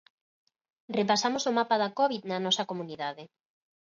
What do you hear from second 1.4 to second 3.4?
o mapa da Covid na nosa comunidade.